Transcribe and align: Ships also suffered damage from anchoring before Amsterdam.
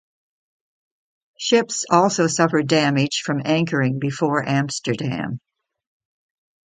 Ships 1.37 1.85
also 1.87 2.25
suffered 2.25 2.65
damage 2.67 3.21
from 3.23 3.43
anchoring 3.45 3.99
before 3.99 4.43
Amsterdam. 4.49 5.39